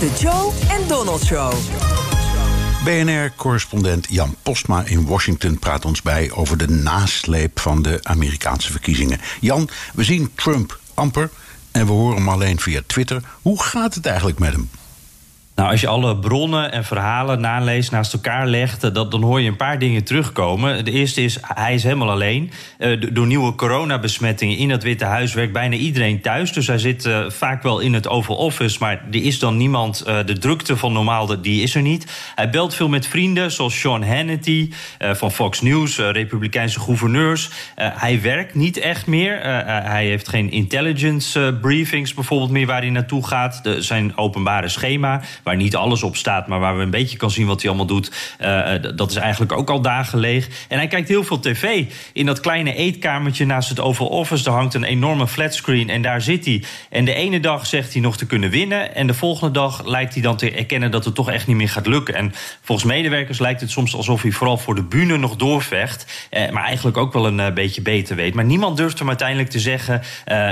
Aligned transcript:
De 0.00 0.10
Joe 0.20 0.52
en 0.68 0.88
Donald 0.88 1.22
Show. 1.24 1.52
BNR-correspondent 2.84 4.06
Jan 4.10 4.36
Postma 4.42 4.84
in 4.84 5.06
Washington 5.06 5.58
praat 5.58 5.84
ons 5.84 6.02
bij 6.02 6.30
over 6.32 6.56
de 6.58 6.68
nasleep 6.68 7.60
van 7.60 7.82
de 7.82 8.00
Amerikaanse 8.02 8.70
verkiezingen. 8.70 9.20
Jan, 9.40 9.68
we 9.94 10.04
zien 10.04 10.30
Trump 10.34 10.78
amper 10.94 11.30
en 11.70 11.86
we 11.86 11.92
horen 11.92 12.16
hem 12.16 12.28
alleen 12.28 12.60
via 12.60 12.80
Twitter. 12.86 13.22
Hoe 13.42 13.62
gaat 13.62 13.94
het 13.94 14.06
eigenlijk 14.06 14.38
met 14.38 14.52
hem? 14.52 14.70
Nou, 15.54 15.70
als 15.70 15.80
je 15.80 15.86
alle 15.86 16.16
bronnen 16.16 16.72
en 16.72 16.84
verhalen 16.84 17.40
naleest, 17.40 17.90
naast 17.90 18.12
elkaar 18.12 18.46
legt, 18.46 18.84
eh, 18.84 18.90
dan 18.92 19.22
hoor 19.22 19.40
je 19.40 19.48
een 19.48 19.56
paar 19.56 19.78
dingen 19.78 20.04
terugkomen. 20.04 20.84
De 20.84 20.90
eerste 20.90 21.22
is, 21.22 21.38
hij 21.42 21.74
is 21.74 21.82
helemaal 21.82 22.10
alleen. 22.10 22.50
Uh, 22.78 23.02
door 23.12 23.26
nieuwe 23.26 23.54
coronabesmettingen 23.54 24.56
in 24.56 24.70
het 24.70 24.82
Witte 24.82 25.04
Huis 25.04 25.34
werkt 25.34 25.52
bijna 25.52 25.76
iedereen 25.76 26.20
thuis. 26.20 26.52
Dus 26.52 26.66
hij 26.66 26.78
zit 26.78 27.04
uh, 27.04 27.30
vaak 27.30 27.62
wel 27.62 27.80
in 27.80 27.92
het 27.92 28.08
Oval 28.08 28.36
Office, 28.36 28.76
maar 28.80 29.04
er 29.10 29.24
is 29.24 29.38
dan 29.38 29.56
niemand. 29.56 30.04
De 30.04 30.38
drukte 30.38 30.76
van 30.76 30.92
normaal, 30.92 31.42
die 31.42 31.62
is 31.62 31.74
er 31.74 31.82
niet. 31.82 32.32
Hij 32.34 32.50
belt 32.50 32.74
veel 32.74 32.88
met 32.88 33.06
vrienden, 33.06 33.52
zoals 33.52 33.80
Sean 33.80 34.04
Hannity 34.04 34.72
van 34.98 35.32
Fox 35.32 35.60
News, 35.60 35.98
Republikeinse 35.98 36.80
gouverneurs. 36.80 37.50
hij 37.76 38.20
werkt 38.22 38.54
niet 38.54 38.76
echt 38.76 39.06
meer. 39.06 39.40
hij 39.66 40.06
heeft 40.06 40.28
geen 40.28 40.50
intelligence 40.50 41.58
briefings 41.60 42.14
bijvoorbeeld 42.14 42.50
meer 42.50 42.66
waar 42.66 42.80
hij 42.80 42.90
naartoe 42.90 43.26
gaat. 43.26 43.60
De, 43.62 43.82
zijn 43.82 44.16
openbare 44.16 44.68
schema 44.68 45.20
waar 45.44 45.56
niet 45.56 45.76
alles 45.76 46.02
op 46.02 46.16
staat, 46.16 46.46
maar 46.46 46.60
waar 46.60 46.76
we 46.76 46.82
een 46.82 46.90
beetje 46.90 47.16
kan 47.16 47.30
zien 47.30 47.46
wat 47.46 47.60
hij 47.60 47.70
allemaal 47.70 47.86
doet. 47.86 48.36
Uh, 48.40 48.72
dat 48.94 49.10
is 49.10 49.16
eigenlijk 49.16 49.52
ook 49.52 49.70
al 49.70 49.80
dagen. 49.80 50.12
En 50.22 50.78
hij 50.78 50.86
kijkt 50.86 51.08
heel 51.08 51.24
veel 51.24 51.40
tv. 51.40 51.84
In 52.12 52.26
dat 52.26 52.40
kleine 52.40 52.74
eetkamertje 52.74 53.46
naast 53.46 53.68
het 53.68 53.80
Oval 53.80 54.06
Office, 54.06 54.44
daar 54.44 54.54
hangt 54.54 54.74
een 54.74 54.84
enorme 54.84 55.26
flatscreen 55.26 55.90
en 55.90 56.02
daar 56.02 56.20
zit 56.20 56.44
hij. 56.44 56.62
En 56.90 57.04
de 57.04 57.14
ene 57.14 57.40
dag 57.40 57.66
zegt 57.66 57.92
hij 57.92 58.02
nog 58.02 58.16
te 58.16 58.26
kunnen 58.26 58.50
winnen, 58.50 58.94
en 58.94 59.06
de 59.06 59.14
volgende 59.14 59.52
dag 59.52 59.86
lijkt 59.86 60.12
hij 60.12 60.22
dan 60.22 60.36
te 60.36 60.50
erkennen 60.50 60.90
dat 60.90 61.04
het 61.04 61.14
toch 61.14 61.30
echt 61.30 61.46
niet 61.46 61.56
meer 61.56 61.68
gaat 61.68 61.86
lukken. 61.86 62.14
En 62.14 62.32
volgens 62.62 62.88
medewerkers 62.88 63.38
lijkt 63.38 63.60
het 63.60 63.70
soms 63.70 63.96
alsof 63.96 64.22
hij 64.22 64.30
vooral 64.30 64.58
voor 64.58 64.74
de 64.74 64.82
bühne 64.82 65.16
nog 65.16 65.36
doorvecht, 65.36 66.28
eh, 66.30 66.50
maar 66.50 66.64
eigenlijk 66.64 66.96
ook 66.96 67.12
wel 67.12 67.26
een 67.26 67.38
uh, 67.38 67.52
beetje 67.52 67.82
beter 67.82 68.16
weet. 68.16 68.34
Maar 68.34 68.44
niemand 68.44 68.76
durft 68.76 68.98
hem 68.98 69.08
uiteindelijk 69.08 69.50
te 69.50 69.60
zeggen: 69.60 70.02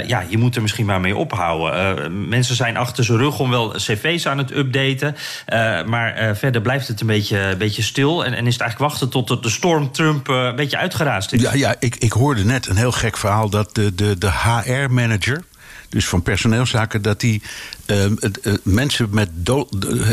ja, 0.07 0.25
je 0.29 0.39
moet 0.39 0.57
er 0.57 0.63
misschien 0.63 0.87
maar 0.87 1.01
mee 1.01 1.17
ophouden. 1.17 2.29
mensen 2.29 2.55
zijn 2.55 2.77
achter 2.77 3.05
zijn 3.05 3.19
rug 3.19 3.39
om 3.39 3.51
wel 3.51 3.69
cv's 3.71 4.27
aan 4.27 4.39
het 4.39 4.51
updaten. 4.51 4.82
Uh, 4.91 5.85
maar 5.85 6.23
uh, 6.23 6.35
verder 6.35 6.61
blijft 6.61 6.89
het 6.89 7.01
een 7.01 7.07
beetje, 7.07 7.39
een 7.39 7.59
beetje 7.59 7.83
stil. 7.83 8.25
En, 8.25 8.35
en, 8.35 8.47
is 8.47 8.53
het 8.53 8.63
eigenlijk 8.63 8.91
wachten 8.91 9.09
tot 9.09 9.43
de 9.43 9.51
storm 9.51 9.93
Trump 9.93 10.29
uh, 10.29 10.45
een 10.45 10.57
beetje 10.57 10.77
uitgeraasd 10.77 11.33
is. 11.33 11.41
Ja, 11.41 11.55
ja 11.55 11.75
ik, 11.79 11.97
ik 11.97 12.13
hoorde 12.13 12.45
net 12.45 12.67
een 12.67 12.77
heel 12.77 12.93
gek 12.93 13.17
verhaal 13.17 13.51
dat 13.51 13.75
de, 13.75 13.95
de, 13.95 14.19
de 14.19 14.31
HR-manager 14.31 15.43
dus 15.89 16.09
van 16.09 16.23
personeelszaken, 16.23 17.03
dat 17.03 17.23
hij 17.23 17.41
uh, 17.87 18.05
uh, 18.05 18.55
mensen 18.63 19.09
met 19.11 19.31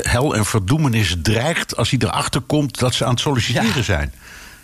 hel 0.02 0.36
en 0.36 0.46
verdoemenis 0.46 1.16
dreigt 1.22 1.76
als 1.76 1.90
hij 1.90 2.00
erachter 2.04 2.42
komt 2.42 2.80
dat 2.80 2.94
ze 2.94 3.06
aan 3.06 3.12
het 3.12 3.20
solliciteren 3.20 3.76
ja. 3.76 3.82
zijn. 3.82 4.14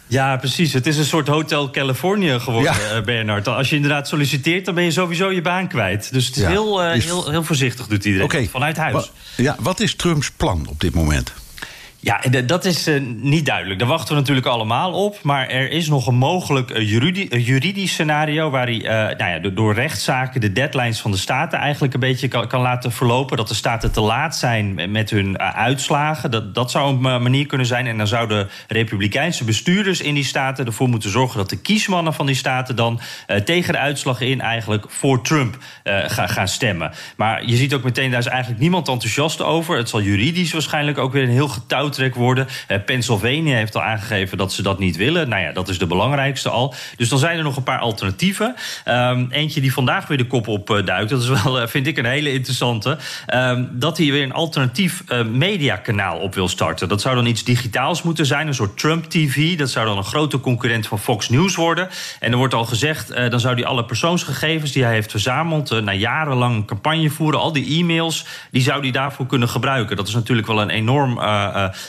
Ja, 0.08 0.38
precies. 0.38 0.74
Het 0.74 0.88
is 0.88 0.98
een 0.98 1.06
soort 1.06 1.28
Hotel 1.28 1.70
California 1.70 2.40
geworden, 2.40 2.74
ja. 2.74 3.02
Bernard. 3.02 3.48
Als 3.48 3.70
je 3.70 3.76
inderdaad 3.76 4.08
solliciteert, 4.08 4.66
dan 4.66 4.76
ben 4.76 4.84
je 4.84 4.92
sowieso 4.92 5.32
je 5.32 5.42
baan 5.42 5.68
kwijt. 5.68 6.12
Dus 6.12 6.26
het 6.26 6.36
is, 6.36 6.42
ja. 6.42 6.50
heel, 6.50 6.84
uh, 6.84 6.92
heel, 6.92 7.30
heel 7.30 7.44
voorzichtig, 7.44 7.88
doet 7.88 8.06
iedereen. 8.06 8.26
Okay. 8.26 8.48
Vanuit 8.48 8.78
huis. 8.78 8.94
Wa 8.94 9.04
ja, 9.36 9.56
wat 9.60 9.80
is 9.80 9.96
Trumps 9.96 10.32
plan 10.32 10.66
op 10.70 10.80
dit 10.80 10.94
moment? 10.94 11.34
Ja, 12.06 12.20
dat 12.46 12.66
is 12.66 12.88
uh, 12.88 13.02
niet 13.16 13.46
duidelijk. 13.46 13.80
Daar 13.80 13.88
wachten 13.88 14.14
we 14.14 14.20
natuurlijk 14.20 14.48
allemaal 14.48 14.92
op. 14.92 15.22
Maar 15.22 15.48
er 15.48 15.72
is 15.72 15.88
nog 15.88 16.08
een 16.08 16.16
mogelijk 16.16 16.78
juridi 16.78 17.28
juridisch 17.30 17.92
scenario... 17.92 18.50
waar 18.50 18.66
hij 18.66 18.76
uh, 18.76 19.18
nou 19.18 19.32
ja, 19.32 19.50
door 19.50 19.74
rechtszaken 19.74 20.42
de 20.42 20.52
deadlines 20.52 21.00
van 21.00 21.12
de 21.12 21.18
staten... 21.18 21.60
eigenlijk 21.60 21.94
een 21.94 22.00
beetje 22.00 22.28
kan, 22.28 22.48
kan, 22.48 22.62
laten 22.62 22.92
verlopen. 22.92 23.38
Dat 23.38 23.48
de 23.48 23.54
staten 23.54 23.92
te 23.92 24.02
laat 24.02 24.36
zijn 24.36 24.92
met 24.92 25.10
hun 25.10 25.40
uitslagen. 25.40 26.32
Dat, 26.32 26.56
dat 26.56 26.72
zou 26.72 26.94
een 26.94 27.22
manier 27.22 27.46
kunnen 27.46 27.68
zijn. 27.68 27.88
En 27.88 27.98
dan 27.98 28.08
zouden 28.08 28.50
republikeinse 28.68 29.44
bestuurders 29.44 30.02
in 30.02 30.14
die 30.14 30.24
staten 30.24 30.66
ervoor 30.66 30.90
moeten 30.90 31.10
zorgen... 31.10 31.38
dat 31.38 31.50
de 31.50 31.62
kiesmannen 31.62 32.14
van 32.14 32.26
die 32.26 32.36
staten 32.36 32.76
dan 32.76 33.00
tegen 33.46 33.74
de 33.74 33.80
uitslag 33.80 34.22
in... 34.22 34.42
eigenlijk 34.42 34.86
voor 34.88 35.24
Trump 35.24 35.58
gaan, 35.84 36.30
gaan 36.30 36.48
stemmen. 36.48 36.92
Maar 37.18 37.46
je 37.46 37.56
ziet 37.56 37.74
ook 37.74 37.84
meteen, 37.84 38.12
daar 38.12 38.20
is 38.20 38.26
eigenlijk 38.26 38.62
niemand 38.62 38.88
enthousiast 38.88 39.42
over. 39.42 39.78
Het 39.78 39.90
zal 39.90 40.02
juridisch 40.02 40.54
waarschijnlijk 40.54 40.98
ook 40.98 41.14
weer 41.14 41.24
een 41.24 41.30
heel 41.30 41.48
getouwd 41.48 41.95
worden. 42.16 42.48
Uh, 42.68 42.78
Pennsylvania 42.86 43.56
heeft 43.56 43.76
al 43.76 43.82
aangegeven 43.82 44.38
dat 44.38 44.54
ze 44.54 44.62
dat 44.62 44.80
niet 44.80 44.96
willen. 44.96 45.30
Nou 45.30 45.42
ja, 45.42 45.52
dat 45.52 45.70
is 45.70 45.78
de 45.78 45.86
belangrijkste 45.86 46.50
al. 46.50 46.74
Dus 46.98 47.10
dan 47.10 47.20
zijn 47.20 47.38
er 47.38 47.44
nog 47.44 47.58
een 47.58 47.64
paar 47.64 47.80
alternatieven. 47.80 48.56
Um, 48.88 49.28
eentje 49.32 49.62
die 49.62 49.74
vandaag 49.74 50.08
weer 50.08 50.18
de 50.18 50.28
kop 50.28 50.48
opduikt. 50.48 51.10
Dat 51.10 51.22
is 51.22 51.44
wel, 51.44 51.62
uh, 51.62 51.68
vind 51.68 51.88
ik, 51.88 51.98
een 51.98 52.06
hele 52.06 52.32
interessante. 52.32 52.98
Um, 53.34 53.70
dat 53.72 53.98
hij 53.98 54.12
weer 54.12 54.24
een 54.24 54.34
alternatief 54.34 55.04
mediakanaal 55.32 56.18
op 56.18 56.34
wil 56.36 56.48
starten. 56.48 56.88
Dat 56.88 57.02
zou 57.02 57.16
dan 57.16 57.26
iets 57.26 57.44
digitaals 57.44 58.02
moeten 58.02 58.26
zijn. 58.26 58.48
Een 58.48 58.54
soort 58.54 58.78
Trump 58.78 59.06
TV. 59.06 59.58
Dat 59.58 59.70
zou 59.70 59.86
dan 59.86 59.98
een 59.98 60.04
grote 60.04 60.40
concurrent 60.40 60.88
van 60.88 61.00
Fox 61.00 61.30
News 61.30 61.56
worden. 61.56 61.90
En 62.20 62.32
er 62.32 62.38
wordt 62.38 62.54
al 62.54 62.66
gezegd, 62.66 63.16
dan 63.30 63.40
zou 63.40 63.56
hij 63.56 63.66
alle 63.66 63.86
persoonsgegevens 63.86 64.72
die 64.72 64.84
hij 64.84 64.94
heeft 64.94 65.12
verzameld... 65.12 65.82
na 65.82 65.94
jarenlang 65.94 66.68
campagne 66.68 67.10
voeren, 67.10 67.40
al 67.40 67.52
die 67.52 67.80
e-mails... 67.80 68.26
die 68.52 68.62
zou 68.62 68.82
hij 68.82 68.92
daarvoor 68.92 69.26
kunnen 69.26 69.50
gebruiken. 69.50 69.96
Dat 69.96 70.08
is 70.08 70.14
natuurlijk 70.14 70.48
wel 70.48 70.62
een 70.62 70.70
enorm 70.70 71.20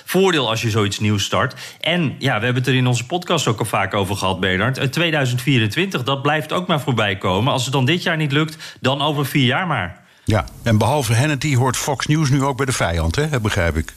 voordeel 0.04 0.48
als 0.48 0.62
je 0.62 0.70
zoiets 0.70 0.98
nieuws 0.98 1.24
start. 1.24 1.54
En 1.80 2.16
ja, 2.18 2.38
we 2.38 2.44
hebben 2.44 2.62
het 2.62 2.66
er 2.66 2.74
in 2.74 2.86
onze 2.86 3.06
podcast 3.06 3.46
ook 3.46 3.58
al 3.58 3.64
vaak 3.64 3.94
over 3.94 4.16
gehad, 4.16 4.40
Bernard. 4.40 4.92
2024, 4.92 6.02
dat 6.02 6.22
blijft 6.22 6.52
ook 6.52 6.66
maar 6.66 6.80
voorbij 6.80 7.16
komen. 7.16 7.52
Als 7.52 7.64
het 7.64 7.72
dan 7.72 7.84
dit 7.84 8.02
jaar 8.02 8.16
niet 8.16 8.32
lukt, 8.32 8.76
dan 8.80 9.02
over 9.02 9.26
vier 9.26 9.46
jaar 9.46 9.66
maar. 9.66 10.04
Ja, 10.24 10.44
en 10.62 10.78
behalve 10.78 11.14
Hannity 11.14 11.54
hoort 11.54 11.76
Fox 11.76 12.06
News 12.06 12.30
nu 12.30 12.42
ook 12.42 12.56
bij 12.56 12.66
de 12.66 12.72
vijand, 12.72 13.16
hè? 13.16 13.40
begrijp 13.40 13.76
ik. 13.76 13.92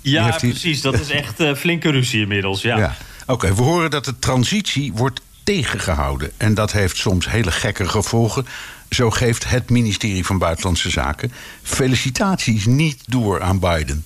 Ja, 0.00 0.30
die... 0.30 0.50
precies. 0.50 0.80
Dat 0.80 1.00
is 1.00 1.10
echt 1.10 1.40
uh, 1.40 1.54
flinke 1.54 1.90
ruzie 1.90 2.20
inmiddels, 2.20 2.62
ja. 2.62 2.78
ja. 2.78 2.94
Oké, 3.22 3.32
okay, 3.32 3.54
we 3.54 3.62
horen 3.62 3.90
dat 3.90 4.04
de 4.04 4.18
transitie 4.18 4.92
wordt 4.92 5.20
tegengehouden. 5.44 6.30
En 6.36 6.54
dat 6.54 6.72
heeft 6.72 6.96
soms 6.96 7.30
hele 7.30 7.50
gekke 7.50 7.88
gevolgen. 7.88 8.46
Zo 8.90 9.10
geeft 9.10 9.48
het 9.48 9.70
ministerie 9.70 10.26
van 10.26 10.38
Buitenlandse 10.38 10.90
Zaken 10.90 11.32
felicitaties 11.62 12.66
niet 12.66 13.02
door 13.06 13.42
aan 13.42 13.58
Biden. 13.58 14.04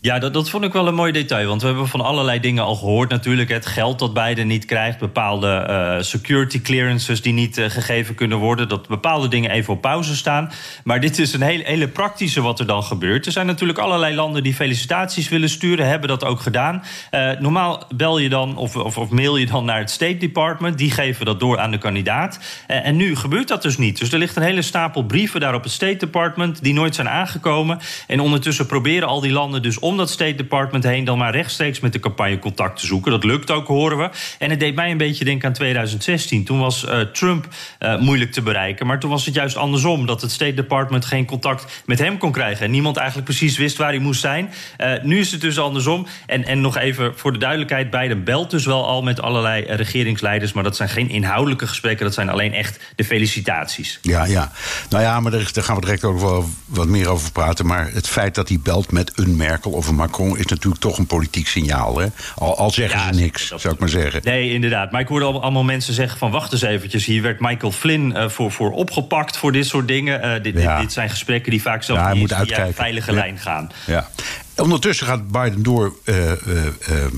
Ja, 0.00 0.18
dat, 0.18 0.32
dat 0.32 0.50
vond 0.50 0.64
ik 0.64 0.72
wel 0.72 0.86
een 0.86 0.94
mooi 0.94 1.12
detail. 1.12 1.48
Want 1.48 1.60
we 1.60 1.66
hebben 1.66 1.88
van 1.88 2.00
allerlei 2.00 2.40
dingen 2.40 2.64
al 2.64 2.74
gehoord. 2.74 3.10
Natuurlijk 3.10 3.48
het 3.48 3.66
geld 3.66 3.98
dat 3.98 4.14
Biden 4.14 4.46
niet 4.46 4.64
krijgt. 4.64 4.98
Bepaalde 4.98 5.66
uh, 5.70 6.02
security 6.02 6.60
clearances 6.60 7.22
die 7.22 7.32
niet 7.32 7.58
uh, 7.58 7.70
gegeven 7.70 8.14
kunnen 8.14 8.38
worden. 8.38 8.68
Dat 8.68 8.88
bepaalde 8.88 9.28
dingen 9.28 9.50
even 9.50 9.74
op 9.74 9.80
pauze 9.80 10.16
staan. 10.16 10.50
Maar 10.84 11.00
dit 11.00 11.18
is 11.18 11.32
een 11.32 11.42
hele, 11.42 11.64
hele 11.64 11.88
praktische 11.88 12.40
wat 12.40 12.58
er 12.58 12.66
dan 12.66 12.82
gebeurt. 12.82 13.26
Er 13.26 13.32
zijn 13.32 13.46
natuurlijk 13.46 13.78
allerlei 13.78 14.14
landen 14.14 14.42
die 14.42 14.54
felicitaties 14.54 15.28
willen 15.28 15.48
sturen. 15.48 15.88
Hebben 15.88 16.08
dat 16.08 16.24
ook 16.24 16.40
gedaan. 16.40 16.82
Uh, 17.10 17.30
normaal 17.38 17.82
bel 17.94 18.18
je 18.18 18.28
dan 18.28 18.56
of, 18.56 18.76
of, 18.76 18.98
of, 18.98 19.10
mail 19.10 19.36
je 19.36 19.46
dan 19.46 19.64
naar 19.64 19.78
het 19.78 19.90
State 19.90 20.16
Department. 20.16 20.78
Die 20.78 20.90
geven 20.90 21.26
dat 21.26 21.40
door 21.40 21.58
aan 21.58 21.70
de 21.70 21.78
kandidaat. 21.78 22.38
en 22.66 22.96
nu 22.96 23.16
gebeurt 23.16 23.48
dat 23.48 23.62
dus 23.62 23.78
niet. 23.78 23.98
Dus 23.98 24.12
er 24.12 24.18
ligt 24.18 24.36
een 24.36 24.42
hele 24.42 24.62
stapel 24.62 25.04
brieven 25.04 25.40
daar 25.40 25.54
op 25.54 25.62
het 25.62 25.72
State 25.72 25.96
Department. 25.96 26.62
Die 26.62 26.74
nooit 26.74 26.94
zijn 26.94 27.08
aangekomen. 27.08 27.78
En 28.06 28.20
ondertussen 28.20 28.66
proberen 28.66 29.08
al 29.08 29.20
die 29.20 29.32
landen 29.32 29.62
dus 29.62 29.78
om 29.88 29.96
dat 29.96 30.10
State 30.10 30.34
Department 30.34 30.84
heen 30.84 31.04
dan 31.04 31.18
maar 31.18 31.32
rechtstreeks 31.32 31.80
met 31.80 31.92
de 31.92 32.00
campagne 32.00 32.38
contact 32.38 32.80
te 32.80 32.86
zoeken. 32.86 33.10
Dat 33.10 33.24
lukt 33.24 33.50
ook, 33.50 33.66
horen 33.66 33.98
we. 33.98 34.10
En 34.38 34.50
het 34.50 34.60
deed 34.60 34.74
mij 34.74 34.90
een 34.90 34.96
beetje 34.96 35.24
denken 35.24 35.48
aan 35.48 35.54
2016. 35.54 36.44
Toen 36.44 36.58
was 36.58 36.84
uh, 36.84 37.00
Trump 37.00 37.48
uh, 37.80 37.98
moeilijk 37.98 38.32
te 38.32 38.42
bereiken. 38.42 38.86
Maar 38.86 38.98
toen 38.98 39.10
was 39.10 39.26
het 39.26 39.34
juist 39.34 39.56
andersom. 39.56 40.06
Dat 40.06 40.20
het 40.20 40.30
State 40.30 40.54
Department 40.54 41.04
geen 41.04 41.26
contact 41.26 41.82
met 41.86 41.98
hem 41.98 42.18
kon 42.18 42.32
krijgen. 42.32 42.64
En 42.64 42.70
niemand 42.70 42.96
eigenlijk 42.96 43.28
precies 43.28 43.58
wist 43.58 43.76
waar 43.76 43.88
hij 43.88 43.98
moest 43.98 44.20
zijn. 44.20 44.52
Uh, 44.78 44.92
nu 45.02 45.18
is 45.18 45.32
het 45.32 45.40
dus 45.40 45.58
andersom. 45.58 46.06
En, 46.26 46.44
en 46.44 46.60
nog 46.60 46.76
even 46.76 47.12
voor 47.16 47.32
de 47.32 47.38
duidelijkheid: 47.38 47.90
Biden 47.90 48.24
belt 48.24 48.50
dus 48.50 48.66
wel 48.66 48.86
al 48.86 49.02
met 49.02 49.20
allerlei 49.20 49.64
regeringsleiders. 49.64 50.52
Maar 50.52 50.64
dat 50.64 50.76
zijn 50.76 50.88
geen 50.88 51.08
inhoudelijke 51.08 51.66
gesprekken. 51.66 52.04
Dat 52.04 52.14
zijn 52.14 52.28
alleen 52.28 52.52
echt 52.52 52.80
de 52.96 53.04
felicitaties. 53.04 53.98
Ja, 54.02 54.24
ja. 54.24 54.52
Nou 54.90 55.02
ja, 55.02 55.20
maar 55.20 55.32
daar, 55.32 55.50
daar 55.52 55.64
gaan 55.64 55.74
we 55.74 55.80
direct 55.80 56.04
ook 56.04 56.20
wel 56.20 56.48
wat 56.64 56.86
meer 56.86 57.08
over 57.08 57.32
praten. 57.32 57.66
Maar 57.66 57.92
het 57.92 58.08
feit 58.08 58.34
dat 58.34 58.48
hij 58.48 58.58
belt 58.62 58.92
met 58.92 59.12
een 59.14 59.36
Merkel 59.36 59.72
een 59.86 59.94
Macron 59.94 60.38
is 60.38 60.46
natuurlijk 60.46 60.82
toch 60.82 60.98
een 60.98 61.06
politiek 61.06 61.46
signaal. 61.46 61.98
Hè? 61.98 62.06
Al, 62.34 62.58
al 62.58 62.70
zeggen 62.70 62.98
ja, 62.98 63.12
ze 63.12 63.20
niks, 63.20 63.46
zou 63.46 63.74
ik 63.74 63.80
maar 63.80 63.88
zeggen. 63.88 64.20
Nee, 64.24 64.52
inderdaad. 64.52 64.90
Maar 64.90 65.00
ik 65.00 65.08
hoorde 65.08 65.24
allemaal 65.24 65.64
mensen 65.64 65.94
zeggen 65.94 66.18
van 66.18 66.30
wacht 66.30 66.52
eens 66.52 66.62
eventjes. 66.62 67.04
Hier 67.04 67.22
werd 67.22 67.40
Michael 67.40 67.72
Flynn 67.72 68.10
uh, 68.10 68.28
voor, 68.28 68.52
voor 68.52 68.70
opgepakt 68.70 69.36
voor 69.36 69.52
dit 69.52 69.66
soort 69.66 69.88
dingen. 69.88 70.24
Uh, 70.24 70.42
dit, 70.42 70.62
ja. 70.62 70.74
dit, 70.74 70.82
dit, 70.82 70.92
zijn 70.92 71.10
gesprekken 71.10 71.50
die 71.50 71.62
vaak 71.62 71.82
zo 71.82 71.94
ja, 71.94 72.14
via 72.14 72.66
een 72.66 72.74
veilige 72.74 73.12
lijn 73.12 73.38
gaan. 73.38 73.70
Ja. 73.86 74.08
Ondertussen 74.56 75.06
gaat 75.06 75.28
Biden 75.28 75.62
door 75.62 75.96
uh, 76.04 76.26
uh, 76.26 76.34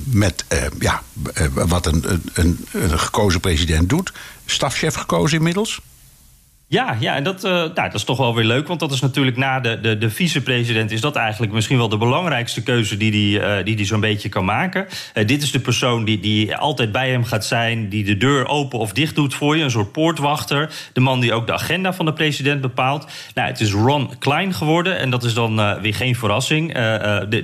met 0.05 0.45
ja, 0.79 1.03
wat 1.53 1.87
een, 1.87 2.23
een, 2.33 2.67
een 2.73 2.99
gekozen 2.99 3.41
president 3.41 3.89
doet. 3.89 4.13
Stafchef 4.47 4.95
gekozen 4.95 5.37
inmiddels. 5.37 5.81
Ja, 6.71 6.97
ja 7.01 7.15
en 7.15 7.25
dat, 7.25 7.45
uh, 7.45 7.51
nou, 7.51 7.75
dat 7.75 7.95
is 7.95 8.05
toch 8.05 8.19
wel 8.19 8.35
weer 8.35 8.45
leuk. 8.45 8.69
Want 8.69 8.81
dat 8.81 8.93
is 8.93 9.01
natuurlijk 9.01 9.37
na 9.37 9.61
de, 9.61 9.81
de, 9.81 9.99
de 9.99 10.11
vicepresident... 10.11 10.91
is 10.91 11.01
dat 11.01 11.17
eigenlijk 11.17 11.53
misschien 11.53 11.77
wel 11.77 11.89
de 11.89 11.97
belangrijkste 11.97 12.63
keuze... 12.63 12.97
die 12.97 13.39
hij 13.39 13.59
uh, 13.59 13.65
die 13.65 13.77
die 13.77 13.87
zo'n 13.87 14.01
beetje 14.01 14.29
kan 14.29 14.45
maken. 14.45 14.87
Uh, 15.15 15.27
dit 15.27 15.43
is 15.43 15.51
de 15.51 15.61
persoon 15.61 16.05
die, 16.05 16.21
die 16.21 16.57
altijd 16.57 16.93
bij 16.93 17.11
hem 17.11 17.25
gaat 17.25 17.45
zijn... 17.45 17.89
die 17.89 18.05
de 18.05 18.17
deur 18.17 18.49
open 18.49 18.79
of 18.79 18.93
dicht 18.93 19.15
doet 19.15 19.35
voor 19.35 19.57
je. 19.57 19.63
Een 19.63 19.71
soort 19.71 19.93
poortwachter. 19.93 20.71
De 20.93 21.01
man 21.01 21.21
die 21.21 21.33
ook 21.33 21.47
de 21.47 21.53
agenda 21.53 21.93
van 21.93 22.05
de 22.05 22.13
president 22.13 22.61
bepaalt. 22.61 23.07
Nou, 23.35 23.49
het 23.49 23.61
is 23.61 23.73
Ron 23.73 24.19
Klein 24.19 24.55
geworden. 24.55 24.99
En 24.99 25.11
dat 25.11 25.25
is 25.25 25.35
dan 25.35 25.81
weer 25.81 25.95
geen 25.95 26.17
verrassing. 26.17 26.73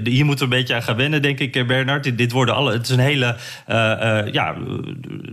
Hier 0.05 0.25
moeten 0.25 0.49
we 0.49 0.55
een 0.55 0.61
beetje 0.61 0.75
aan 0.75 0.83
gaan 0.83 0.97
wennen, 0.97 1.23
denk 1.23 1.39
ik, 1.39 1.67
Bernard. 1.67 2.19
Dit 2.19 2.33
worden 2.33 2.55
alle, 2.55 2.73
het 2.73 2.83
is 2.83 2.91
een 2.91 2.99
hele, 2.99 3.37
ja, 4.33 4.55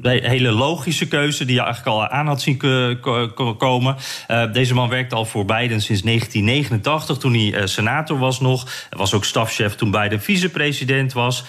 hele 0.02 0.52
logische 0.52 1.08
keuze... 1.08 1.46
die 1.46 1.56
je 1.56 1.62
eigenlijk 1.62 1.96
al 1.96 2.08
aan 2.08 2.28
had 2.28 2.42
zien 2.42 2.58
komen. 3.58 3.82
Uh, 3.88 4.54
deze 4.54 4.74
man 4.74 4.90
werkte 4.90 5.16
al 5.16 5.26
voor 5.26 5.46
Biden 5.46 5.82
sinds 5.82 6.02
1989, 6.02 7.18
toen 7.18 7.34
hij 7.34 7.62
uh, 7.62 7.66
senator 7.66 8.20
was 8.20 8.40
nog. 8.40 8.64
Hij 8.90 9.00
was 9.00 9.14
ook 9.14 9.26
stafchef 9.26 9.76
toen 9.76 9.92
Biden 9.92 10.22
vicepresident 10.22 11.14
was. 11.14 11.40
Uh, 11.42 11.46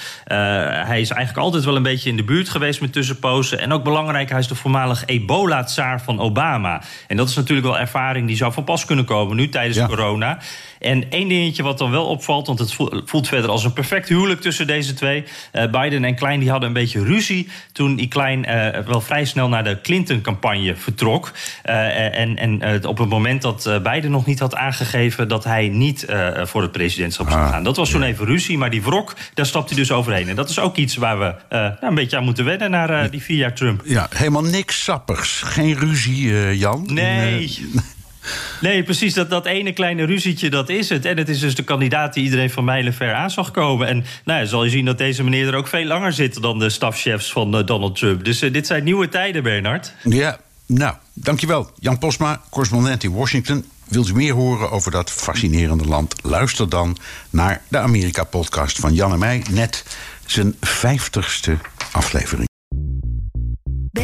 hij 0.86 1.00
is 1.00 1.10
eigenlijk 1.10 1.36
altijd 1.36 1.64
wel 1.64 1.76
een 1.76 1.82
beetje 1.82 2.10
in 2.10 2.16
de 2.16 2.24
buurt 2.24 2.48
geweest 2.48 2.80
met 2.80 2.92
tussenpozen. 2.92 3.58
En 3.58 3.72
ook 3.72 3.84
belangrijk, 3.84 4.30
hij 4.30 4.38
is 4.38 4.48
de 4.48 4.54
voormalig 4.54 5.02
ebola-tsaar 5.06 6.02
van 6.02 6.20
Obama. 6.20 6.82
En 7.08 7.16
dat 7.16 7.28
is 7.28 7.34
natuurlijk 7.34 7.66
wel 7.66 7.78
ervaring 7.78 8.26
die 8.26 8.36
zou 8.36 8.52
van 8.52 8.64
pas 8.64 8.84
kunnen 8.84 9.04
komen 9.04 9.36
nu 9.36 9.48
tijdens 9.48 9.76
ja. 9.76 9.86
corona. 9.86 10.38
En 10.84 11.10
één 11.10 11.28
dingetje 11.28 11.62
wat 11.62 11.78
dan 11.78 11.90
wel 11.90 12.06
opvalt, 12.06 12.46
want 12.46 12.58
het 12.58 12.74
voelt 13.04 13.28
verder 13.28 13.50
als 13.50 13.64
een 13.64 13.72
perfect 13.72 14.08
huwelijk 14.08 14.40
tussen 14.40 14.66
deze 14.66 14.94
twee. 14.94 15.24
Uh, 15.52 15.62
Biden 15.70 16.04
en 16.04 16.14
Klein 16.14 16.40
die 16.40 16.50
hadden 16.50 16.68
een 16.68 16.74
beetje 16.74 17.04
ruzie 17.04 17.48
toen 17.72 17.96
die 17.96 18.08
Klein 18.08 18.44
uh, 18.48 18.78
wel 18.78 19.00
vrij 19.00 19.24
snel 19.24 19.48
naar 19.48 19.64
de 19.64 19.80
Clinton-campagne 19.80 20.76
vertrok. 20.76 21.32
Uh, 21.64 22.18
en 22.36 22.60
en 22.60 22.86
op 22.86 22.98
het 22.98 23.08
moment 23.08 23.42
dat 23.42 23.80
Biden 23.82 24.10
nog 24.10 24.26
niet 24.26 24.38
had 24.38 24.54
aangegeven 24.54 25.28
dat 25.28 25.44
hij 25.44 25.68
niet 25.68 26.06
voor 26.42 26.62
het 26.62 26.72
presidentschap 26.72 27.30
zou 27.30 27.40
ah, 27.42 27.50
gaan. 27.50 27.64
Dat 27.64 27.76
was 27.76 27.90
toen 27.90 28.02
even 28.02 28.26
ruzie, 28.26 28.58
maar 28.58 28.70
die 28.70 28.82
wrok, 28.82 29.14
daar 29.34 29.46
stapt 29.46 29.68
hij 29.68 29.78
dus 29.78 29.92
overheen. 29.92 30.28
En 30.28 30.36
dat 30.36 30.48
is 30.48 30.58
ook 30.58 30.76
iets 30.76 30.96
waar 30.96 31.18
we 31.18 31.34
nou, 31.48 31.74
een 31.80 31.94
beetje 31.94 32.16
aan 32.16 32.24
moeten 32.24 32.44
wennen 32.44 32.70
naar 32.70 33.10
die 33.10 33.22
vier 33.22 33.36
jaar 33.36 33.54
Trump. 33.54 33.82
Ja, 33.84 34.08
helemaal 34.14 34.44
niks 34.44 34.84
sappigs. 34.84 35.42
Geen 35.44 35.78
ruzie, 35.78 36.58
Jan. 36.58 36.86
Nee. 36.86 37.52
Nee, 38.60 38.82
precies. 38.82 39.14
Dat, 39.14 39.30
dat 39.30 39.46
ene 39.46 39.72
kleine 39.72 40.04
ruzietje, 40.04 40.50
dat 40.50 40.68
is 40.68 40.88
het. 40.88 41.04
En 41.04 41.16
het 41.16 41.28
is 41.28 41.40
dus 41.40 41.54
de 41.54 41.62
kandidaat 41.62 42.14
die 42.14 42.24
iedereen 42.24 42.50
van 42.50 42.64
mijlenver 42.64 43.14
aan 43.14 43.30
zag 43.30 43.50
komen. 43.50 43.88
En 43.88 44.04
nou 44.24 44.40
ja, 44.40 44.46
zal 44.46 44.64
je 44.64 44.70
zien 44.70 44.84
dat 44.84 44.98
deze 44.98 45.24
meneer 45.24 45.46
er 45.46 45.54
ook 45.54 45.66
veel 45.66 45.84
langer 45.84 46.12
zit... 46.12 46.42
dan 46.42 46.58
de 46.58 46.70
stafchefs 46.70 47.32
van 47.32 47.58
uh, 47.58 47.66
Donald 47.66 47.96
Trump. 47.96 48.24
Dus 48.24 48.42
uh, 48.42 48.52
dit 48.52 48.66
zijn 48.66 48.84
nieuwe 48.84 49.08
tijden, 49.08 49.42
Bernard. 49.42 49.94
Ja, 50.02 50.38
nou, 50.74 50.94
dankjewel. 51.12 51.70
Jan 51.78 51.98
Posma, 51.98 52.40
correspondent 52.50 53.04
in 53.04 53.12
Washington. 53.12 53.64
Wilt 53.84 54.08
u 54.08 54.14
meer 54.14 54.34
horen 54.34 54.70
over 54.70 54.90
dat 54.90 55.10
fascinerende 55.10 55.84
land? 55.84 56.14
Luister 56.22 56.68
dan 56.68 56.96
naar 57.30 57.62
de 57.68 57.78
Amerika-podcast 57.78 58.78
van 58.78 58.94
Jan 58.94 59.12
en 59.12 59.18
mij. 59.18 59.44
Net 59.50 59.84
zijn 60.26 60.56
vijftigste 60.60 61.58
aflevering. 61.92 62.53